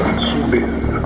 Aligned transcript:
Azules. 0.00 1.00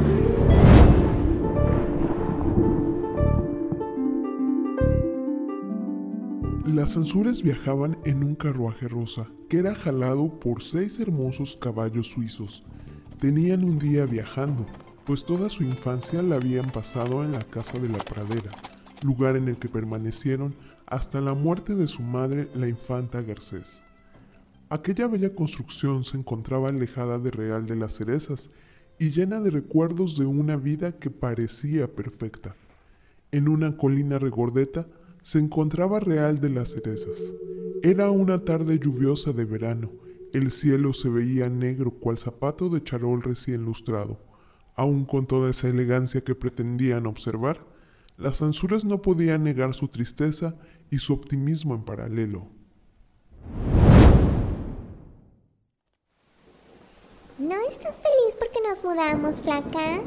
Las 6.66 6.96
Ansures 6.96 7.42
viajaban 7.42 7.98
en 8.04 8.22
un 8.22 8.34
carruaje 8.34 8.86
rosa 8.86 9.26
que 9.48 9.58
era 9.58 9.74
jalado 9.74 10.38
por 10.38 10.62
seis 10.62 11.00
hermosos 11.00 11.56
caballos 11.56 12.08
suizos. 12.08 12.62
Tenían 13.18 13.64
un 13.64 13.78
día 13.78 14.06
viajando, 14.06 14.66
pues 15.04 15.24
toda 15.24 15.48
su 15.48 15.64
infancia 15.64 16.22
la 16.22 16.36
habían 16.36 16.70
pasado 16.70 17.24
en 17.24 17.32
la 17.32 17.40
casa 17.42 17.78
de 17.78 17.88
la 17.88 17.98
pradera, 17.98 18.52
lugar 19.02 19.36
en 19.36 19.48
el 19.48 19.58
que 19.58 19.68
permanecieron 19.68 20.54
hasta 20.86 21.20
la 21.20 21.34
muerte 21.34 21.74
de 21.74 21.88
su 21.88 22.02
madre, 22.02 22.48
la 22.54 22.68
infanta 22.68 23.22
Garcés. 23.22 23.82
Aquella 24.68 25.06
bella 25.06 25.34
construcción 25.34 26.04
se 26.04 26.16
encontraba 26.16 26.68
alejada 26.68 27.18
de 27.18 27.30
Real 27.30 27.66
de 27.66 27.76
las 27.76 27.96
Cerezas 27.96 28.50
y 28.98 29.10
llena 29.10 29.40
de 29.40 29.50
recuerdos 29.50 30.18
de 30.18 30.26
una 30.26 30.56
vida 30.56 30.98
que 30.98 31.10
parecía 31.10 31.94
perfecta. 31.94 32.56
En 33.30 33.48
una 33.48 33.76
colina 33.76 34.18
regordeta 34.18 34.88
se 35.22 35.38
encontraba 35.38 36.00
Real 36.00 36.40
de 36.40 36.50
las 36.50 36.72
Cerezas. 36.72 37.34
Era 37.82 38.10
una 38.10 38.44
tarde 38.44 38.78
lluviosa 38.78 39.32
de 39.32 39.44
verano. 39.44 39.92
El 40.32 40.50
cielo 40.50 40.92
se 40.92 41.08
veía 41.08 41.48
negro 41.48 41.90
cual 41.92 42.18
zapato 42.18 42.68
de 42.68 42.82
charol 42.82 43.22
recién 43.22 43.64
lustrado. 43.64 44.20
Aun 44.74 45.04
con 45.04 45.26
toda 45.26 45.50
esa 45.50 45.68
elegancia 45.68 46.20
que 46.20 46.34
pretendían 46.34 47.06
observar, 47.06 47.66
las 48.16 48.40
Ansures 48.42 48.84
no 48.84 49.02
podían 49.02 49.44
negar 49.44 49.74
su 49.74 49.88
tristeza 49.88 50.56
y 50.90 50.98
su 50.98 51.12
optimismo 51.12 51.74
en 51.74 51.84
paralelo. 51.84 52.48
¿No 57.38 57.65
estás 57.76 58.00
feliz 58.00 58.36
porque 58.38 58.58
nos 58.66 58.82
mudamos, 58.82 59.42
flaca? 59.42 60.00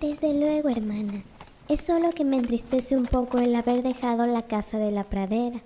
Desde 0.00 0.32
luego, 0.32 0.70
hermana. 0.70 1.22
Es 1.68 1.82
solo 1.82 2.10
que 2.10 2.24
me 2.24 2.36
entristece 2.36 2.96
un 2.96 3.04
poco 3.04 3.38
el 3.38 3.54
haber 3.54 3.82
dejado 3.82 4.26
la 4.26 4.42
casa 4.42 4.78
de 4.78 4.90
la 4.90 5.04
pradera, 5.04 5.60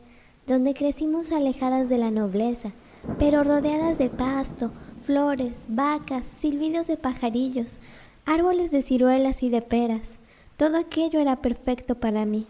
donde 0.47 0.75
crecimos 0.75 1.31
alejadas 1.31 1.89
de 1.89 1.99
la 1.99 2.11
nobleza, 2.11 2.73
pero 3.19 3.45
rodeadas 3.45 3.99
de 3.99 4.11
pasto, 4.11 4.73
flores, 5.05 5.67
vacas, 5.69 6.27
silbidos 6.27 6.89
de 6.89 6.97
pajarillos, 6.97 7.79
árboles 8.27 8.73
de 8.73 8.83
ciruelas 8.83 9.43
y 9.45 9.51
de 9.51 9.63
peras. 9.63 10.17
Todo 10.57 10.79
aquello 10.79 11.21
era 11.21 11.37
perfecto 11.37 11.95
para 11.95 12.25
mí. 12.25 12.47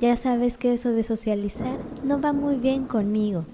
Ya 0.00 0.16
sabes 0.16 0.56
que 0.56 0.72
eso 0.72 0.92
de 0.92 1.02
socializar 1.02 1.76
no 2.02 2.18
va 2.18 2.32
muy 2.32 2.56
bien 2.56 2.86
conmigo. 2.86 3.44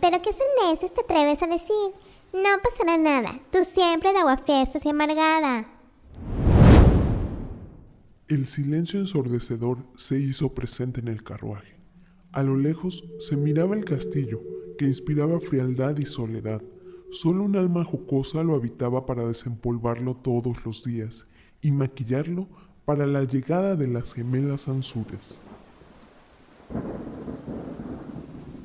Pero 0.00 0.20
qué 0.22 0.30
sandeces 0.32 0.92
te 0.94 1.00
atreves 1.02 1.42
a 1.42 1.46
decir. 1.46 1.92
No 2.32 2.48
pasará 2.62 2.96
nada. 2.96 3.40
Tú 3.50 3.64
siempre 3.64 4.12
de 4.12 4.18
aguafiestas 4.18 4.84
y 4.84 4.88
amargada. 4.88 5.64
El 8.26 8.46
silencio 8.46 8.98
ensordecedor 8.98 9.78
se 9.96 10.18
hizo 10.18 10.54
presente 10.54 11.00
en 11.00 11.08
el 11.08 11.22
carruaje. 11.22 11.76
A 12.32 12.42
lo 12.42 12.56
lejos 12.56 13.04
se 13.20 13.36
miraba 13.36 13.76
el 13.76 13.84
castillo, 13.84 14.42
que 14.76 14.86
inspiraba 14.86 15.38
frialdad 15.40 15.96
y 15.98 16.04
soledad. 16.04 16.62
Solo 17.10 17.44
un 17.44 17.54
alma 17.54 17.84
jocosa 17.84 18.42
lo 18.42 18.54
habitaba 18.54 19.06
para 19.06 19.26
desempolvarlo 19.26 20.16
todos 20.16 20.64
los 20.64 20.82
días 20.82 21.26
y 21.60 21.70
maquillarlo 21.70 22.48
para 22.84 23.06
la 23.06 23.24
llegada 23.24 23.76
de 23.76 23.86
las 23.86 24.14
gemelas 24.14 24.68
Ansures. 24.68 25.42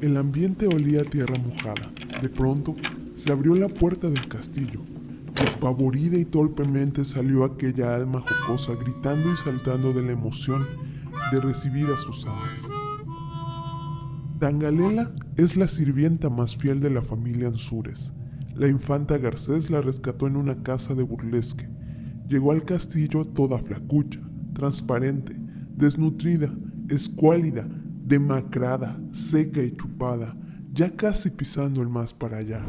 El 0.02 0.16
ambiente 0.16 0.66
olía 0.66 1.02
a 1.02 1.06
tierra 1.06 1.38
mojada. 1.38 1.92
De 2.22 2.30
pronto, 2.30 2.74
se 3.16 3.34
abrió 3.34 3.54
la 3.56 3.68
puerta 3.68 4.10
del 4.10 4.30
castillo. 4.30 4.82
Despavorida 5.36 6.18
y 6.18 6.24
torpemente 6.24 7.04
salió 7.04 7.44
aquella 7.44 7.96
alma 7.96 8.22
jocosa 8.22 8.76
gritando 8.76 9.28
y 9.30 9.36
saltando 9.36 9.92
de 9.92 10.04
la 10.04 10.14
emoción 10.14 10.64
de 11.34 11.42
recibir 11.42 11.86
a 11.88 11.98
sus 11.98 12.26
amas. 12.26 12.66
Tangalela 14.40 15.14
es 15.36 15.58
la 15.58 15.68
sirvienta 15.68 16.30
más 16.30 16.56
fiel 16.56 16.80
de 16.80 16.92
la 16.92 17.02
familia 17.02 17.50
Ansures. 17.50 18.14
La 18.56 18.70
infanta 18.70 19.18
Garcés 19.18 19.70
la 19.70 19.82
rescató 19.82 20.28
en 20.28 20.38
una 20.38 20.64
casa 20.64 20.96
de 20.96 21.04
burlesque. 21.04 21.68
Llegó 22.30 22.54
al 22.54 22.64
castillo 22.64 23.26
toda 23.26 23.60
flacucha, 23.60 24.22
transparente, 24.54 25.36
desnutrida, 25.76 26.54
escuálida, 26.88 27.68
demacrada, 28.10 28.98
seca 29.12 29.62
y 29.62 29.72
chupada, 29.72 30.36
ya 30.74 30.90
casi 30.96 31.30
pisando 31.30 31.84
el 31.84 31.90
más 31.90 32.12
para 32.12 32.38
allá. 32.38 32.66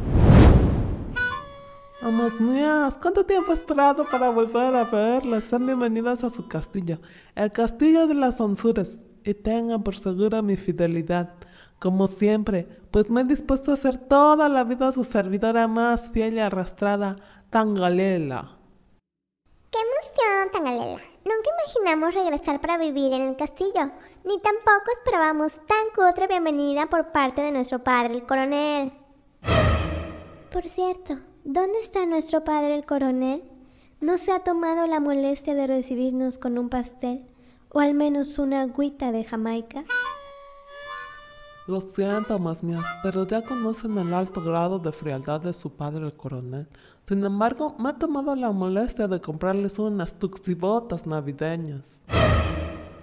Amas 2.03 2.39
mías, 2.41 2.99
¿cuánto 3.01 3.25
tiempo 3.25 3.51
he 3.51 3.55
esperado 3.55 4.05
para 4.05 4.29
volver 4.29 4.75
a 4.75 4.85
verlas? 4.85 5.45
Sean 5.45 5.65
bienvenidas 5.65 6.25
a 6.25 6.31
su 6.31 6.47
castillo, 6.47 7.01
el 7.35 7.51
castillo 7.53 8.07
de 8.07 8.15
las 8.15 8.39
Onsures, 8.39 9.07
y 9.25 9.33
tengan 9.33 9.83
por 9.83 9.99
segura 9.99 10.43
mi 10.43 10.57
fidelidad, 10.57 11.35
como 11.79 12.07
siempre, 12.07 12.69
pues 12.91 13.09
me 13.09 13.23
he 13.23 13.25
dispuesto 13.25 13.73
a 13.73 13.77
ser 13.77 13.97
toda 13.97 14.47
la 14.51 14.65
vida 14.65 14.93
su 14.93 15.05
servidora 15.05 15.67
más 15.69 16.11
fiel 16.11 16.35
y 16.35 16.41
arrastrada, 16.41 17.17
Tangalela. 17.49 18.59
¡Qué 19.71 19.79
emoción, 19.79 20.53
Tangalela! 20.53 21.10
Nunca 21.23 21.51
imaginamos 21.61 22.15
regresar 22.15 22.63
para 22.63 22.79
vivir 22.79 23.13
en 23.13 23.21
el 23.23 23.37
castillo, 23.37 23.91
ni 24.25 24.41
tampoco 24.41 24.91
esperábamos 24.97 25.61
tan 25.67 25.91
cutre 25.95 26.27
bienvenida 26.27 26.87
por 26.87 27.13
parte 27.13 27.43
de 27.43 27.53
nuestro 27.53 27.85
padre 27.85 28.15
el 28.15 28.27
coronel. 28.27 28.93
Por 30.51 30.67
cierto, 30.69 31.17
¿dónde 31.45 31.79
está 31.81 32.07
nuestro 32.07 32.43
padre 32.43 32.75
el 32.75 32.87
coronel? 32.87 33.45
¿No 34.01 34.17
se 34.17 34.33
ha 34.33 34.41
tomado 34.41 34.87
la 34.87 34.99
molestia 34.99 35.55
de 35.55 35.67
recibirnos 35.67 36.39
con 36.39 36.57
un 36.57 36.71
pastel 36.71 37.27
o 37.69 37.81
al 37.81 37.93
menos 37.93 38.39
una 38.39 38.63
agüita 38.63 39.13
de 39.13 39.25
Jamaica? 39.25 39.85
Lo 41.71 41.81
siento, 41.81 42.37
más 42.41 42.65
mías, 42.65 42.83
pero 43.01 43.25
ya 43.29 43.43
conocen 43.43 43.97
el 43.97 44.13
alto 44.13 44.43
grado 44.43 44.81
de 44.81 44.91
frialdad 44.91 45.41
de 45.41 45.53
su 45.53 45.71
padre 45.71 46.05
el 46.05 46.17
coronel. 46.17 46.67
Sin 47.07 47.25
embargo, 47.25 47.77
me 47.79 47.91
ha 47.91 47.93
tomado 47.93 48.35
la 48.35 48.51
molestia 48.51 49.07
de 49.07 49.21
comprarles 49.21 49.79
unas 49.79 50.19
tuxibotas 50.19 51.07
navideñas. 51.07 52.03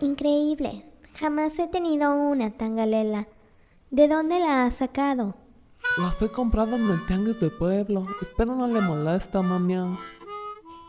Increíble. 0.01 0.83
Jamás 1.17 1.57
he 1.59 1.67
tenido 1.67 2.13
una 2.13 2.51
tangalela. 2.51 3.29
¿De 3.89 4.09
dónde 4.09 4.37
la 4.41 4.65
has 4.65 4.75
sacado? 4.75 5.35
Las 6.01 6.21
he 6.21 6.27
comprado 6.27 6.75
en 6.75 6.89
el 6.89 7.05
tianguis 7.07 7.39
del 7.39 7.51
pueblo. 7.51 8.05
Espero 8.21 8.53
no 8.53 8.67
le 8.67 8.81
molesta, 8.81 9.41
mamá. 9.41 9.97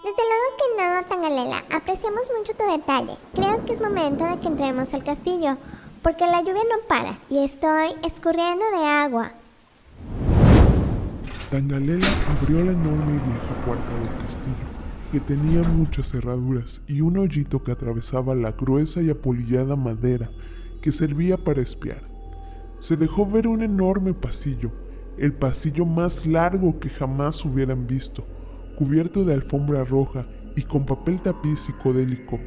Desde 0.02 0.22
luego 0.26 0.48
que 0.58 0.82
no, 0.82 1.08
Tangalela. 1.08 1.64
Apreciamos 1.72 2.28
mucho 2.36 2.54
tu 2.54 2.68
detalle. 2.68 3.16
Creo 3.34 3.64
que 3.64 3.74
es 3.74 3.80
momento 3.80 4.24
de 4.24 4.40
que 4.40 4.48
entremos 4.48 4.92
al 4.94 5.04
castillo 5.04 5.56
porque 6.02 6.26
la 6.26 6.40
lluvia 6.40 6.62
no 6.64 6.86
para 6.88 7.18
y 7.28 7.44
estoy 7.44 7.90
escurriendo 8.04 8.64
de 8.70 8.86
agua. 8.86 9.32
Tangalela 11.50 12.06
abrió 12.40 12.64
la 12.64 12.72
enorme 12.72 13.14
y 13.14 13.28
vieja 13.28 13.64
puerta 13.64 13.94
del 13.94 14.22
castillo, 14.22 14.54
que 15.10 15.20
tenía 15.20 15.62
muchas 15.62 16.10
cerraduras 16.10 16.82
y 16.86 17.00
un 17.00 17.16
hoyito 17.18 17.62
que 17.62 17.72
atravesaba 17.72 18.34
la 18.34 18.52
gruesa 18.52 19.00
y 19.02 19.10
apolillada 19.10 19.74
madera 19.76 20.30
que 20.82 20.92
servía 20.92 21.42
para 21.42 21.62
espiar. 21.62 22.02
Se 22.80 22.96
dejó 22.96 23.26
ver 23.26 23.48
un 23.48 23.62
enorme 23.62 24.14
pasillo, 24.14 24.70
el 25.16 25.32
pasillo 25.32 25.84
más 25.84 26.26
largo 26.26 26.78
que 26.78 26.90
jamás 26.90 27.44
hubieran 27.44 27.86
visto, 27.86 28.24
cubierto 28.76 29.24
de 29.24 29.34
alfombra 29.34 29.84
roja 29.84 30.26
y 30.54 30.62
con 30.62 30.84
papel 30.86 31.20
tapiz 31.20 31.60
psicodélico 31.60 32.38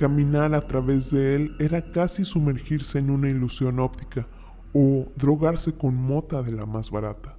Caminar 0.00 0.54
a 0.54 0.66
través 0.66 1.10
de 1.10 1.34
él 1.34 1.56
era 1.58 1.92
casi 1.92 2.24
sumergirse 2.24 2.98
en 2.98 3.10
una 3.10 3.28
ilusión 3.28 3.78
óptica 3.78 4.26
o 4.72 5.12
drogarse 5.14 5.74
con 5.76 5.94
mota 5.94 6.42
de 6.42 6.52
la 6.52 6.64
más 6.64 6.90
barata. 6.90 7.36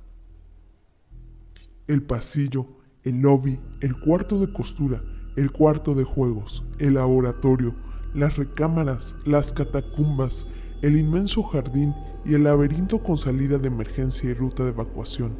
El 1.88 2.04
pasillo, 2.04 2.68
el 3.02 3.19
lobby, 3.19 3.60
el 3.80 4.00
cuarto 4.00 4.40
de 4.40 4.54
costura, 4.54 5.02
el 5.38 5.52
cuarto 5.52 5.96
de 5.96 6.04
juegos, 6.04 6.63
el 6.78 6.94
laboratorio, 6.94 7.74
las 8.13 8.38
recámaras, 8.38 9.16
las 9.25 9.54
catacumbas, 9.54 10.46
el 10.84 11.00
inmenso 11.00 11.42
jardín 11.42 11.96
y 12.25 12.36
el 12.36 12.44
laberinto 12.44 13.02
con 13.02 13.18
salida 13.18 13.58
de 13.58 13.69
emergencia 13.69 14.30
y 14.30 14.36
ruta 14.36 14.66
de 14.66 14.69
evacuación. 14.69 15.36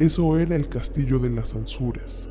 Eso 0.00 0.36
era 0.36 0.56
el 0.56 0.68
castillo 0.68 1.20
de 1.20 1.30
las 1.30 1.54
Ansures. 1.54 2.28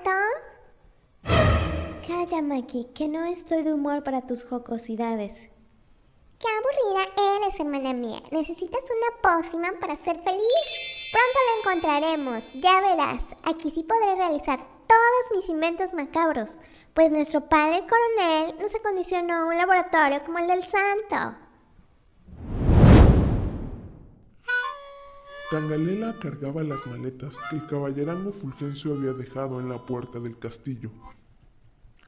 Tanto. 0.00 0.10
Calla, 2.06 2.42
Maki, 2.42 2.90
que 2.94 3.08
no 3.08 3.24
estoy 3.24 3.62
de 3.62 3.74
humor 3.74 4.02
para 4.02 4.26
tus 4.26 4.44
jocosidades. 4.44 5.34
Qué 6.38 6.48
aburrida 6.48 7.36
eres, 7.36 7.60
hermana 7.60 7.92
mía. 7.92 8.20
Necesitas 8.30 8.80
una 8.90 9.36
pócima 9.36 9.68
para 9.80 9.96
ser 9.96 10.18
feliz. 10.22 11.10
Pronto 11.12 11.38
la 11.46 11.60
encontraremos. 11.60 12.52
Ya 12.54 12.80
verás. 12.80 13.24
Aquí 13.44 13.70
sí 13.70 13.84
podré 13.84 14.16
realizar 14.16 14.58
todos 14.88 15.36
mis 15.36 15.48
inventos 15.48 15.94
macabros, 15.94 16.58
pues 16.92 17.10
nuestro 17.10 17.48
padre 17.48 17.86
coronel 17.86 18.56
nos 18.60 18.74
acondicionó 18.74 19.46
un 19.46 19.56
laboratorio 19.56 20.22
como 20.24 20.38
el 20.38 20.48
del 20.48 20.62
santo. 20.62 21.38
Tangalela 25.52 26.14
cargaba 26.18 26.62
las 26.62 26.86
maletas 26.86 27.38
que 27.50 27.56
el 27.56 27.66
caballerango 27.66 28.32
Fulgencio 28.32 28.94
había 28.94 29.12
dejado 29.12 29.60
en 29.60 29.68
la 29.68 29.76
puerta 29.76 30.18
del 30.18 30.38
castillo. 30.38 30.90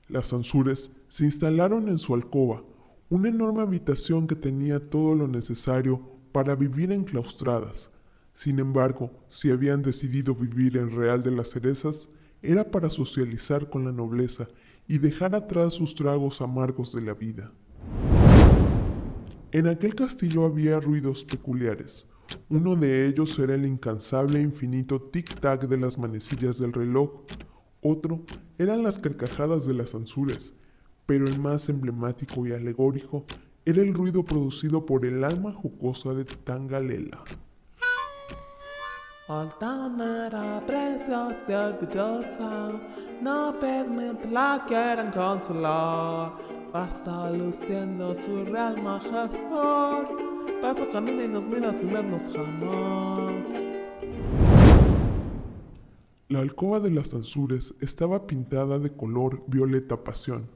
Las 0.09 0.33
Ansures 0.33 0.93
se 1.11 1.27
instalaron 1.27 1.91
en 1.91 1.99
su 1.99 2.15
alcoba, 2.15 2.65
una 3.11 3.29
enorme 3.29 3.61
habitación 3.61 4.27
que 4.27 4.35
tenía 4.35 4.89
todo 4.89 5.15
lo 5.15 5.29
necesario 5.29 6.01
para 6.33 6.55
vivir 6.55 6.91
enclaustradas. 6.91 7.91
Sin 8.33 8.61
embargo, 8.61 9.11
si 9.29 9.51
habían 9.51 9.83
decidido 9.83 10.35
vivir 10.35 10.79
en 10.79 10.97
Real 10.97 11.23
de 11.23 11.33
las 11.33 11.51
Cerezas, 11.51 12.09
era 12.41 12.71
para 12.71 12.89
socializar 12.89 13.69
con 13.69 13.85
la 13.85 13.93
nobleza 13.93 14.49
y 14.89 14.97
dejar 14.97 15.35
atrás 15.35 15.75
sus 15.75 15.95
tragos 15.95 16.41
amargos 16.41 16.95
de 16.95 17.03
la 17.03 17.13
vida. 17.13 17.53
En 19.53 19.67
aquel 19.67 19.95
castillo 19.95 20.47
había 20.47 20.81
ruidos 20.81 21.27
peculiares, 21.27 22.07
uno 22.49 22.77
de 22.77 23.07
ellos 23.07 23.39
era 23.39 23.55
el 23.55 23.67
incansable 23.67 24.39
e 24.39 24.43
infinito 24.43 25.11
tic-tac 25.11 25.67
de 25.67 25.77
las 25.77 25.99
manecillas 25.99 26.59
del 26.59 26.73
reloj, 26.73 27.11
otro 27.83 28.25
eran 28.59 28.83
las 28.83 28.99
carcajadas 28.99 29.67
de 29.67 29.75
las 29.75 29.95
anzures, 29.95 30.55
pero 31.07 31.27
el 31.27 31.39
más 31.39 31.69
emblemático 31.69 32.47
y 32.47 32.53
alegórico 32.53 33.27
era 33.67 33.83
el 33.83 33.95
ruido 33.95 34.25
producido 34.25 34.85
por 34.85 35.05
el 35.05 35.25
alma 35.25 35.53
jocosa 35.53 36.15
de 36.15 36.25
Tangalela. 36.25 37.25
Altanera 39.29 40.63
preciosa 40.67 41.45
y 41.49 41.53
orgullosa, 41.53 42.73
no 43.23 43.59
permite 43.59 44.31
la 44.31 44.63
quieran 44.69 45.11
consolar, 45.13 46.35
pasa 46.71 47.31
luciendo 47.31 48.15
su 48.15 48.45
real 48.45 48.83
majestad. 48.83 50.24
Nos 51.35 51.45
mira 51.45 51.73
sin 51.79 51.93
vernos 51.93 52.31
jamás. 52.33 53.45
La 56.29 56.41
alcoba 56.41 56.81
de 56.81 56.91
las 56.91 57.15
Ansures 57.15 57.75
estaba 57.81 58.27
pintada 58.27 58.79
de 58.79 58.91
color 58.91 59.43
violeta 59.47 60.03
pasión, 60.05 60.49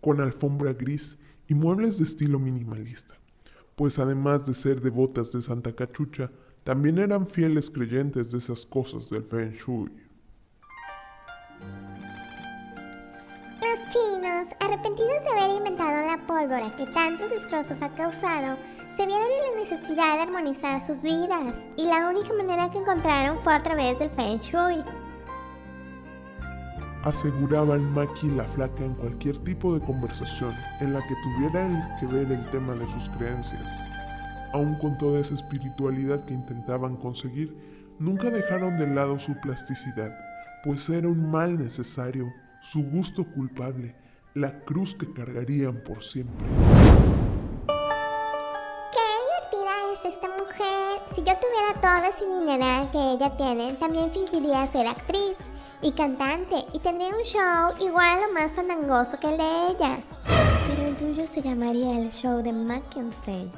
con 0.00 0.20
alfombra 0.20 0.72
gris 0.72 1.18
y 1.48 1.54
muebles 1.54 1.98
de 1.98 2.04
estilo 2.04 2.38
minimalista, 2.38 3.14
pues 3.76 3.98
además 3.98 4.46
de 4.46 4.54
ser 4.54 4.80
devotas 4.80 5.32
de 5.32 5.42
Santa 5.42 5.74
Cachucha, 5.74 6.30
también 6.64 6.98
eran 6.98 7.26
fieles 7.26 7.70
creyentes 7.70 8.30
de 8.32 8.38
esas 8.38 8.64
cosas 8.66 9.10
del 9.10 9.24
Feng 9.24 9.52
Shui. 9.52 9.90
Arrepentidos 14.58 15.24
de 15.24 15.30
haber 15.30 15.56
inventado 15.56 16.06
la 16.06 16.26
pólvora 16.26 16.74
que 16.76 16.86
tantos 16.86 17.30
destrozos 17.30 17.82
ha 17.82 17.90
causado, 17.90 18.56
se 18.96 19.06
vieron 19.06 19.26
en 19.26 19.54
la 19.54 19.60
necesidad 19.60 20.16
de 20.16 20.22
armonizar 20.22 20.84
sus 20.84 21.02
vidas 21.02 21.54
y 21.76 21.84
la 21.84 22.08
única 22.08 22.32
manera 22.32 22.70
que 22.70 22.78
encontraron 22.78 23.38
fue 23.42 23.54
a 23.54 23.62
través 23.62 23.98
del 23.98 24.10
Feng 24.10 24.38
Shui. 24.40 24.82
Aseguraban 27.04 27.92
Maki 27.92 28.28
la 28.30 28.44
flaca 28.44 28.84
en 28.84 28.94
cualquier 28.94 29.36
tipo 29.38 29.74
de 29.74 29.84
conversación 29.84 30.54
en 30.80 30.94
la 30.94 31.00
que 31.00 31.14
tuviera 31.22 31.98
que 31.98 32.06
ver 32.06 32.32
el 32.32 32.44
tema 32.50 32.74
de 32.74 32.86
sus 32.88 33.08
creencias. 33.10 33.80
Aun 34.52 34.74
con 34.76 34.96
toda 34.98 35.20
esa 35.20 35.34
espiritualidad 35.34 36.24
que 36.24 36.34
intentaban 36.34 36.96
conseguir, 36.96 37.56
nunca 37.98 38.30
dejaron 38.30 38.78
de 38.78 38.86
lado 38.86 39.18
su 39.18 39.34
plasticidad, 39.40 40.12
pues 40.64 40.88
era 40.88 41.08
un 41.08 41.30
mal 41.30 41.58
necesario, 41.58 42.32
su 42.60 42.84
gusto 42.90 43.24
culpable, 43.24 43.94
la 44.34 44.64
cruz 44.64 44.94
que 44.94 45.12
cargarían 45.12 45.82
por 45.82 46.02
siempre. 46.02 46.46
esta 50.04 50.28
mujer? 50.28 51.02
Si 51.14 51.22
yo 51.22 51.34
tuviera 51.36 51.80
todo 51.80 52.08
ese 52.08 52.26
dineral 52.26 52.90
que 52.90 53.12
ella 53.12 53.36
tiene, 53.36 53.74
también 53.74 54.10
fingiría 54.10 54.66
ser 54.66 54.86
actriz 54.86 55.36
y 55.82 55.92
cantante 55.92 56.64
y 56.72 56.78
tendría 56.78 57.08
un 57.08 57.22
show 57.22 57.74
igual 57.80 58.20
o 58.28 58.32
más 58.32 58.54
fandangoso 58.54 59.18
que 59.20 59.28
el 59.28 59.36
de 59.36 59.66
ella. 59.68 60.00
Pero 60.68 60.86
el 60.86 60.96
tuyo 60.96 61.26
se 61.26 61.42
llamaría 61.42 61.98
el 61.98 62.10
show 62.10 62.42
de 62.42 62.52
Mackenstein. 62.52 63.52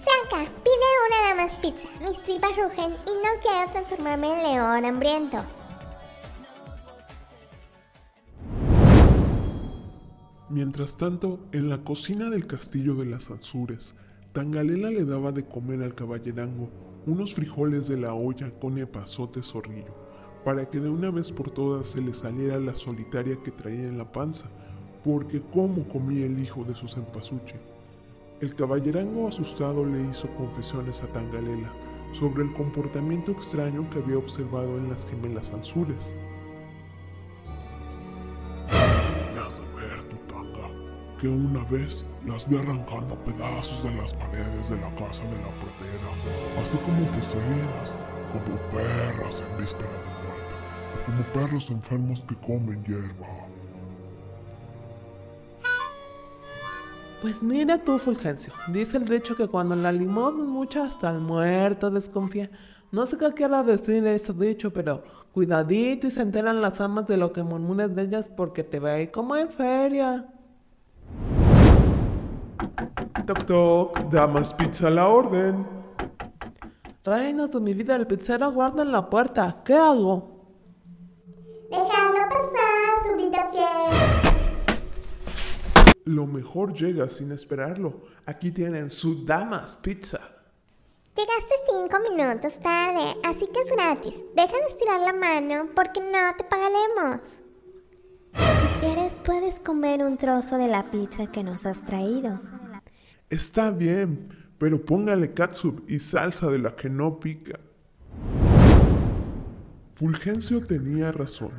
Franca, 0.00 0.50
pide 0.62 0.90
una 1.06 1.28
damas 1.28 1.56
pizza. 1.56 1.88
Mis 2.00 2.22
tripas 2.22 2.56
rugen 2.56 2.96
y 3.06 3.10
no 3.10 3.40
quiero 3.42 3.70
transformarme 3.72 4.32
en 4.32 4.52
león 4.52 4.84
hambriento. 4.84 5.38
Mientras 10.54 10.96
tanto, 10.96 11.40
en 11.50 11.68
la 11.68 11.82
cocina 11.82 12.30
del 12.30 12.46
castillo 12.46 12.94
de 12.94 13.06
las 13.06 13.28
Ansures, 13.28 13.96
Tangalela 14.32 14.88
le 14.88 15.04
daba 15.04 15.32
de 15.32 15.44
comer 15.44 15.82
al 15.82 15.96
caballerango 15.96 16.70
unos 17.06 17.34
frijoles 17.34 17.88
de 17.88 17.96
la 17.96 18.14
olla 18.14 18.52
con 18.60 18.78
epazote 18.78 19.42
zorrillo, 19.42 19.96
para 20.44 20.70
que 20.70 20.78
de 20.78 20.88
una 20.88 21.10
vez 21.10 21.32
por 21.32 21.50
todas 21.50 21.88
se 21.88 22.00
le 22.00 22.14
saliera 22.14 22.60
la 22.60 22.76
solitaria 22.76 23.36
que 23.42 23.50
traía 23.50 23.88
en 23.88 23.98
la 23.98 24.12
panza, 24.12 24.48
porque 25.02 25.42
cómo 25.52 25.88
comía 25.88 26.24
el 26.26 26.38
hijo 26.38 26.62
de 26.62 26.76
su 26.76 26.86
cempasúchil. 26.86 27.58
El 28.40 28.54
caballerango 28.54 29.26
asustado 29.26 29.84
le 29.84 30.08
hizo 30.08 30.28
confesiones 30.36 31.02
a 31.02 31.08
Tangalela 31.08 31.72
sobre 32.12 32.44
el 32.44 32.52
comportamiento 32.52 33.32
extraño 33.32 33.90
que 33.90 33.98
había 33.98 34.18
observado 34.18 34.78
en 34.78 34.88
las 34.88 35.04
gemelas 35.04 35.52
Ansures. 35.52 36.14
Que 41.24 41.30
una 41.30 41.64
vez 41.70 42.04
las 42.26 42.46
vi 42.46 42.58
arrancando 42.58 43.16
pedazos 43.24 43.82
de 43.82 43.94
las 43.94 44.12
paredes 44.12 44.68
de 44.68 44.76
la 44.76 44.94
casa 44.94 45.22
de 45.24 45.36
la 45.38 45.48
pradera, 45.56 46.10
así 46.60 46.76
como 46.84 47.06
poseídas, 47.12 47.94
como 48.30 48.58
perras 48.70 49.40
en 49.40 49.58
víspera 49.58 49.88
de 49.88 50.10
muerte, 50.20 50.54
como 51.06 51.22
perros 51.32 51.70
enfermos 51.70 52.26
que 52.28 52.36
comen 52.36 52.84
hierba. 52.84 53.26
Pues 57.22 57.42
mira 57.42 57.82
tú, 57.82 57.98
Fulgencio, 57.98 58.52
dice 58.68 58.98
el 58.98 59.08
dicho 59.08 59.34
que 59.34 59.48
cuando 59.48 59.74
la 59.76 59.92
limón 59.92 60.46
mucha 60.46 60.84
hasta 60.84 61.08
el 61.08 61.20
muerto 61.20 61.90
desconfía. 61.90 62.50
No 62.92 63.06
sé 63.06 63.16
qué 63.16 63.32
quiera 63.32 63.62
decir 63.62 64.06
ese 64.06 64.34
dicho, 64.34 64.74
pero 64.74 65.02
cuidadito 65.32 66.06
y 66.06 66.10
se 66.10 66.20
enteran 66.20 66.60
las 66.60 66.82
amas 66.82 67.06
de 67.06 67.16
lo 67.16 67.32
que 67.32 67.42
murmuras 67.42 67.94
de 67.94 68.02
ellas 68.02 68.30
porque 68.36 68.62
te 68.62 68.78
ve 68.78 69.10
como 69.10 69.36
en 69.36 69.48
feria. 69.48 70.28
Toc 73.26 73.44
toc, 73.46 73.98
damas 74.10 74.52
pizza 74.52 74.88
a 74.88 74.90
la 74.90 75.08
orden. 75.08 75.66
Reinas 77.02 77.50
de 77.50 77.60
mi 77.60 77.72
vida, 77.72 77.96
el 77.96 78.06
pizzero 78.06 78.52
guarda 78.52 78.82
en 78.82 78.92
la 78.92 79.08
puerta. 79.08 79.62
¿Qué 79.64 79.72
hago? 79.72 80.44
Dejadlo 81.70 82.18
pasar, 82.28 83.02
súbdita 83.02 83.50
fiel. 83.50 84.34
Lo 86.04 86.26
mejor 86.26 86.74
llega 86.74 87.08
sin 87.08 87.32
esperarlo. 87.32 88.02
Aquí 88.26 88.50
tienen 88.50 88.90
su 88.90 89.24
damas 89.24 89.78
pizza. 89.78 90.20
Llegaste 91.16 91.54
cinco 91.70 91.96
minutos 92.00 92.60
tarde, 92.60 93.16
así 93.24 93.46
que 93.46 93.60
es 93.60 93.70
gratis. 93.74 94.16
Deja 94.34 94.52
de 94.52 94.66
estirar 94.68 95.00
la 95.00 95.14
mano 95.14 95.70
porque 95.74 96.00
no 96.00 96.36
te 96.36 96.44
pagaremos. 96.44 97.38
Si 98.34 98.80
quieres, 98.80 99.18
puedes 99.20 99.60
comer 99.60 100.04
un 100.04 100.18
trozo 100.18 100.58
de 100.58 100.68
la 100.68 100.82
pizza 100.90 101.26
que 101.28 101.42
nos 101.42 101.64
has 101.64 101.86
traído. 101.86 102.38
Está 103.34 103.72
bien, 103.72 104.28
pero 104.58 104.84
póngale 104.84 105.34
catsup 105.34 105.82
y 105.88 105.98
salsa 105.98 106.52
de 106.52 106.60
la 106.60 106.76
que 106.76 106.88
no 106.88 107.18
pica. 107.18 107.58
Fulgencio 109.96 110.64
tenía 110.64 111.10
razón. 111.10 111.50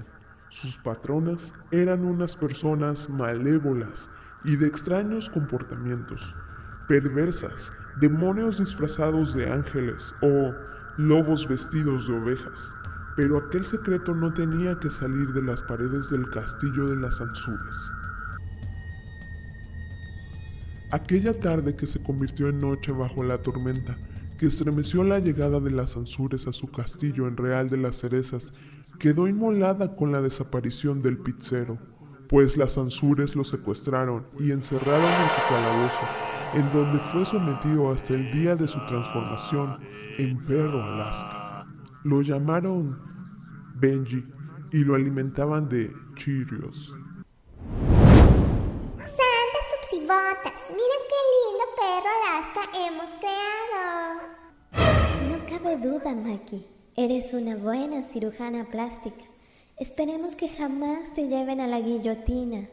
Sus 0.47 0.77
patronas 0.77 1.53
eran 1.71 2.05
unas 2.05 2.37
personas 2.37 3.09
malévolas 3.09 4.09
y 4.45 4.55
de 4.55 4.67
extraños 4.67 5.29
comportamientos, 5.29 6.33
perversas, 6.87 7.73
demonios 7.99 8.57
disfrazados 8.57 9.35
de 9.35 9.51
ángeles 9.51 10.15
o 10.21 10.53
lobos 10.95 11.45
vestidos 11.45 12.07
de 12.07 12.17
ovejas. 12.17 12.73
Pero 13.17 13.37
aquel 13.37 13.65
secreto 13.65 14.15
no 14.15 14.33
tenía 14.33 14.79
que 14.79 14.89
salir 14.89 15.33
de 15.33 15.41
las 15.41 15.61
paredes 15.61 16.09
del 16.09 16.29
castillo 16.29 16.87
de 16.87 16.95
las 16.95 17.19
Ansures. 17.19 17.91
Aquella 20.91 21.39
tarde 21.39 21.75
que 21.75 21.87
se 21.87 22.01
convirtió 22.03 22.47
en 22.47 22.61
noche 22.61 22.91
bajo 22.91 23.23
la 23.23 23.41
tormenta, 23.41 23.97
que 24.37 24.47
estremeció 24.47 25.03
la 25.03 25.19
llegada 25.19 25.59
de 25.59 25.71
las 25.71 25.97
Ansures 25.97 26.47
a 26.47 26.53
su 26.53 26.67
castillo 26.67 27.27
en 27.27 27.37
Real 27.37 27.69
de 27.69 27.77
las 27.77 27.99
Cerezas, 27.99 28.53
quedó 28.99 29.27
inmolada 29.27 29.95
con 29.95 30.11
la 30.11 30.21
desaparición 30.21 31.01
del 31.01 31.17
pizzero, 31.17 31.79
pues 32.29 32.55
las 32.55 32.77
Ansures 32.77 33.35
lo 33.35 33.43
secuestraron 33.43 34.27
y 34.39 34.51
encerraron 34.51 35.11
en 35.23 35.29
su 35.29 35.41
calabozo, 35.49 36.01
en 36.53 36.71
donde 36.71 36.99
fue 36.99 37.25
sometido 37.25 37.91
hasta 37.91 38.13
el 38.13 38.31
día 38.31 38.55
de 38.55 38.67
su 38.67 38.79
transformación 38.85 39.77
en 40.17 40.37
perro 40.37 40.83
Alaska. 40.83 41.65
Lo 42.03 42.21
llamaron 42.21 42.95
Benji 43.75 44.23
y 44.71 44.83
lo 44.83 44.95
alimentaban 44.95 45.67
de 45.67 45.91
Cheerios. 46.15 46.93
Subsibotas, 50.15 50.69
mira 50.69 50.97
qué 51.09 51.19
lindo 51.35 51.65
perro 51.75 52.11
Alaska 52.21 52.63
hemos 52.87 53.09
creado. 53.19 53.95
No 55.29 55.37
cabe 55.45 55.75
duda, 55.77 56.15
Maki. 56.15 56.65
Eres 56.95 57.33
una 57.33 57.57
buena 57.57 58.03
cirujana 58.03 58.65
plástica. 58.65 59.25
Esperemos 59.77 60.35
que 60.37 60.47
jamás 60.47 61.13
te 61.13 61.27
lleven 61.27 61.59
a 61.59 61.67
la 61.67 61.81
guillotina. 61.81 62.69